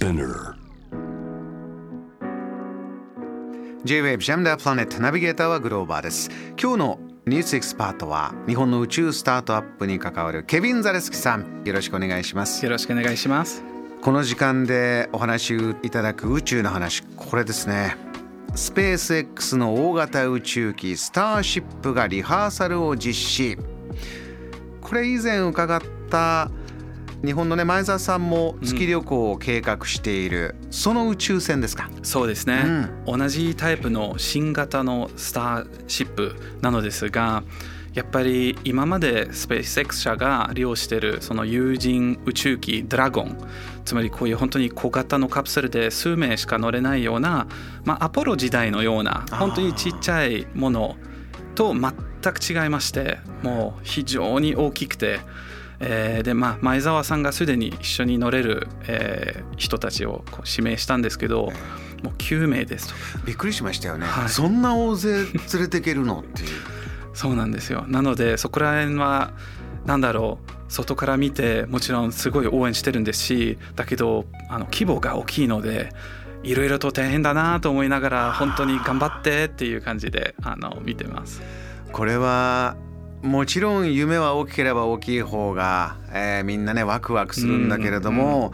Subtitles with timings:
[0.00, 0.54] Spinner.
[3.84, 6.30] J-Wave Jam the Planet ナビゲーターはグローバーです。
[6.58, 11.64] 今日のニュースエキスパートは日本の宇宙スタートアップに関わるケビン・ザレスキさん。
[11.66, 12.64] よろしくお願いします。
[12.64, 13.62] よろしくお願いします。
[14.00, 17.94] この時間でお話いただく宇宙の話これですね。
[18.54, 23.58] スペース X の大型宇宙機スターシップがリハーサルを実施。
[24.80, 26.50] これ以前伺った
[27.24, 31.90] 日本のね前澤さんも月旅行を計画している、うん、その宇宙船ですか。
[32.02, 32.62] そうですね、
[33.06, 37.42] うん、同じタイプの新型のスターシップなのですが
[37.92, 43.36] やっぱり今までスペース X 社が利用しているその有人宇宙機ドラゴン
[43.84, 47.48] つまりこういう本当に小型のカプセルで数名しか乗れないような、
[47.84, 50.96] まあ、アポロ時代のような本当にちっちゃいもの
[51.56, 51.92] と全
[52.32, 55.20] く違いましてもう非常に大きくて。
[55.80, 61.52] えー、でまあ前澤さんがすでに一緒に乗れる、えー、人たちをこう指名したんですけど、
[62.02, 62.94] もう9名ですと。
[63.24, 66.20] びっくりしましたよね、はい、そんな大勢連れてけるの？
[66.20, 66.48] っていう。
[67.14, 67.84] そうなんですよ。
[67.88, 69.32] なのでそこら辺は
[69.86, 70.50] なんだろう。
[70.70, 75.92] 外から見てもちろんすごい応援してるんですしだけどあの規模が大きいので
[76.44, 81.42] いろいろと大変だなと思いながら本当に頑張ってっていう感じであの見てます。
[81.92, 82.76] これは
[83.22, 88.52] もちろん夢は大きければ大きい方が、えー、みんなねワクワクするんだけれども、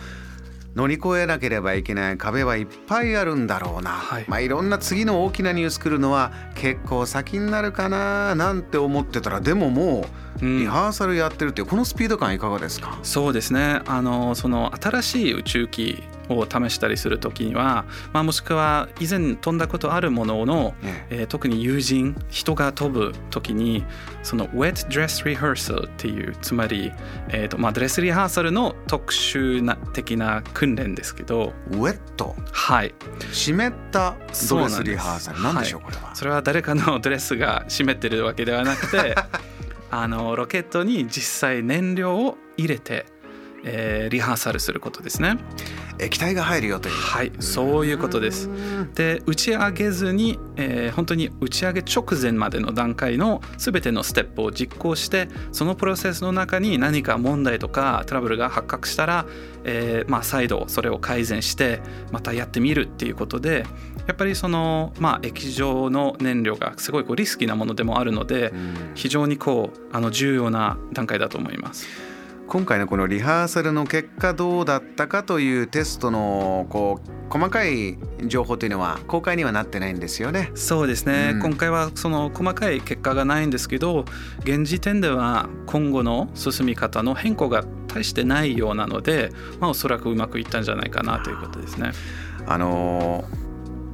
[0.74, 4.24] 乗り越えなければいけない壁はいっぱいあるんだろうな、はい。
[4.28, 10.04] まあ、いろんな次の大きなニュース来るのは結構先になるかななんて思ってたらでもも
[10.42, 13.80] うリハーサルやってるっていうこのスピード感いかがですか、そうですね。
[13.86, 21.22] あのその新しい宇宙機を試したりする時には、まあ、もしくは以前飛んだことあるものの、ねえ。
[21.24, 23.84] ー、特に友人人が飛ぶ時に
[24.22, 26.92] その Wet Dress Rehearsal っていうつまり、
[27.28, 32.94] えーとまあ、ドレスリハーサルの特殊な的な訓練ですけどウェットはい。
[33.32, 34.16] 湿った
[34.48, 36.14] ドレスリハーサルなんでしょう、はい、これは。
[36.14, 39.14] それは誰かのドレスが湿ってるわけではなくて
[39.90, 43.06] あのロケットに実際燃料を入れて
[43.66, 45.36] えー、リハーサルすることですね。
[45.98, 46.94] 液体が入るよという。
[46.94, 48.50] はいそういうことです。
[48.94, 59.26] で打ち上げずに、えー、本当に打ち上げ直前までの段階の全てのステップを実行してそのプロセスの中に何か問題とかトラブルが発覚したら、
[59.64, 61.80] えーまあ、再度それを改善して
[62.12, 63.66] またやってみるっていうことで
[64.06, 68.52] やっぱりその、まあ、液状の燃料がすごいこうリスキーなものでもあるので
[68.94, 72.15] 非常にこうあの重要な段階だと思います。
[72.48, 80.52] 今回のこのリハーサルの結果どうだったかというテストのこう細かい情報というのは公開にはなってないんですよね。
[80.54, 84.04] そうですね、うん、今回はその細かい結果がないんですけど
[84.40, 91.90] 現時点では今後の進み方の変更が大してないようなので、まあ、おそらくうまくいったんじゃないかなということですね。
[92.46, 93.45] あのー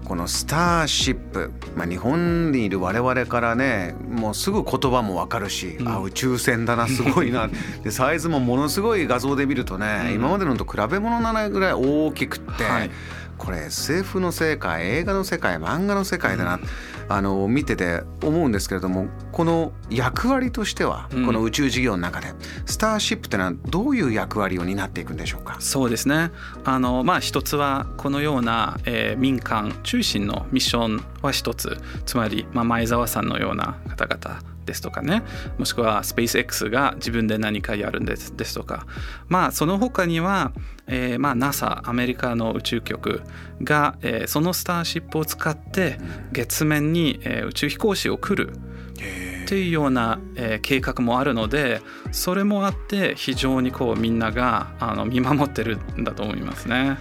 [0.04, 7.48] このスターシップ、まあ、日本にいる我々からねもうすぐ言葉もわかるし、うん、あ宇宙船だなすごいな。
[7.82, 12.90] でサイズもものすごい画像で見るとね、うん、今までのと比べ物ならないぐらい大きくって、はい、
[13.38, 16.62] これ SF の世界映画の世界漫画の世界だな、うん、
[17.08, 22.28] あの見てて思うんですけれどもこの役割としては、この宇宙事業の中で
[22.66, 25.56] スターシップってのはどういう役割を担っていくんでしょうか？
[25.60, 26.30] そうですね。
[26.64, 31.78] あの、まあ、一つはこのような、えー、民間中心のミッションは一つ。
[32.06, 35.22] つまり、まあ、前澤さんのような方々ですとかね。
[35.58, 38.86] もしくはスペース X が自分で何かやるんですですとか。
[39.28, 40.52] まあその他には、
[40.86, 43.22] えー、まあ NASA アメリカの宇宙局
[43.62, 45.98] が、えー、そのスターシップを使って
[46.32, 46.91] 月面に、
[47.22, 56.98] えー、宇宙飛行士を来るっていうような、えー、計画もあるのでそれもあって非常にこうみんながあの見守ってるんだと思いますね。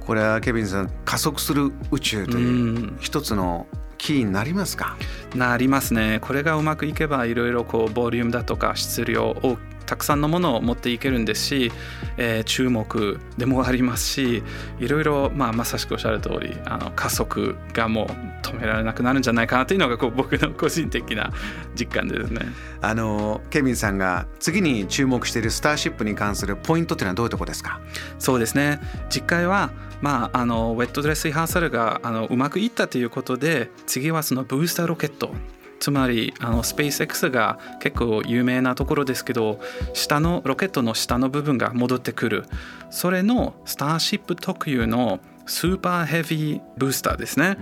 [0.00, 4.96] これはケビンさん加速する宇宙という一つのキーになりますか？
[5.34, 6.18] なりますね。
[6.20, 11.72] これがうまくいけばいろいろこうボリュームだとか質量をたくさんのものを持っていけるんですし、
[12.16, 14.42] えー、注目でもありますし
[14.78, 18.06] いろいろ、まあ、まさしくおっしゃる通りあり加速がもう
[18.46, 21.32] 止められなくなるんじゃないかなというのがこう僕の個人的な
[21.74, 22.40] 実感ですね。
[22.80, 27.80] あのケビンさんが次に注目しているスターシップに関するポイントというのはどういうところですか？
[28.18, 29.70] そうですね実会は
[30.02, 35.32] まあ、あのウェットドレスリハーサルがあのうまくいったということで次はそのブースターロケット
[35.80, 39.60] つまりあのスペース X が結構有名なところですけど
[39.92, 42.44] 下のロケットの下の部分が戻ってくる。
[42.90, 47.56] それのスターシップ特有のスーパーヘビーブースターですね。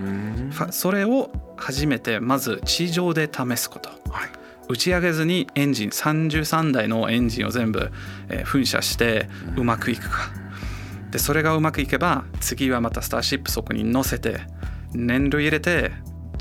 [0.71, 4.29] それを初めてまず地上で試すこと、はい、
[4.69, 7.91] 打ち上げずにエンジン33台のエンジンを全部、
[8.29, 9.27] えー、噴射して
[9.57, 10.31] うまくいくか。
[11.11, 14.41] でそれがうまくいけば次はまたスターシップそこに乗せて
[14.93, 15.91] 燃料入れて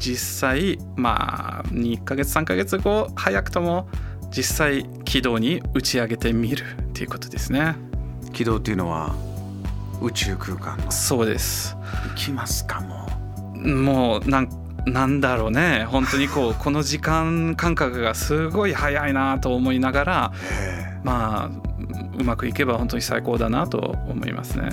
[0.02, 3.88] 実際まあ2ヶ月3ヶ月後早くとも
[4.36, 7.76] 実際軌道に打ち上げてみるっていうことですね。
[8.32, 9.14] 軌道っていうのは
[10.00, 10.90] 宇宙空間の。
[10.90, 11.76] そうです。
[12.08, 13.06] 行きますかも
[13.54, 14.48] もうなん
[14.86, 15.84] なんだろうね。
[15.88, 20.32] 本当にこうこの時間感覚がすごい早いなと思いながら
[21.04, 21.50] まあ
[22.18, 23.78] うまくいけば本当に最高だなと
[24.08, 24.70] 思いますね。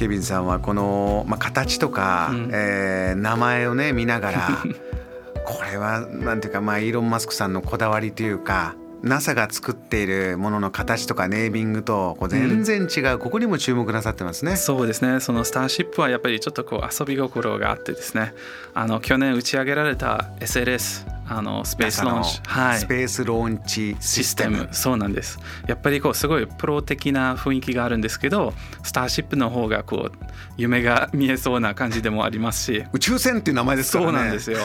[0.00, 4.48] ケビンさんはこの、まあ、形とか、うん、えー、名前をね見ながら
[5.44, 14.56] これはなんていうか、まあ、イーロン・マスクさんのこだわりというか NASA が作っているものの形とかネービングとこう全然違う、うん、ここにも注目なさってますね。
[14.56, 15.20] そうですね。
[15.20, 18.34] そのスターシップはやっぱりちょっとこう遊び心があってですね。
[18.74, 25.38] あの去年打ち上げられた SLS あのスペースローンチ、はい、スペースローンチシステムそうなんです。
[25.68, 28.52] やっぱりこうすごいプロ的な雰囲気があるんですけど
[28.82, 30.26] スターシップの方がこう
[30.56, 32.84] 夢が見えそうな感じでもありますし。
[32.92, 34.10] 宇宙船っていう名前ですからね。
[34.10, 34.58] そうなんですよ。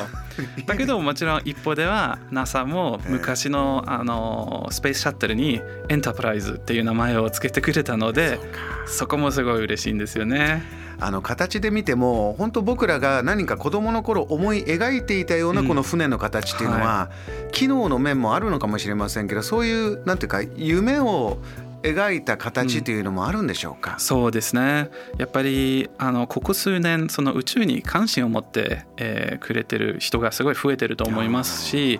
[0.65, 4.24] だけどもちろん一方では NASA も昔のあの
[4.71, 8.39] スペースシャットルにエンタープライズっていう名前を付けてくれたので
[8.85, 10.85] そこもすごい嬉しいんですよね。
[10.97, 17.09] あの形で見ても本当僕らが何か子どもの頃思い描いていたようなこの船の形っていうのは、
[17.51, 21.37] 機能の面もあるのかもしれませんけどそういうなんていうか夢を
[21.85, 24.89] 描いた形というのもあるんでしょうか、うん、そうですね。
[25.17, 31.99] やっぱりあのここ数年その宇宙に関心を持って、えー、くれてる人がすごい増えてると思いますし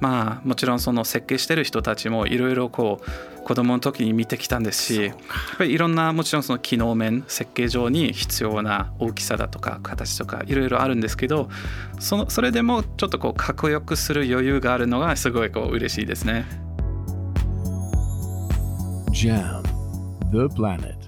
[0.00, 5.14] まあもちろんその設計してる人たちもいろいろこう子供の時に見てきたんですしやっ
[5.58, 11.48] ぱりいろんなもちろんその機能面設計上に必要な大きさだとか形とかいろいろあるんですけど
[12.00, 16.65] そのそれでもちょっとこうかっこよくする余裕があるのがすごいこう嬉しいですね。
[19.16, 19.62] JAM
[20.30, 21.05] The Planet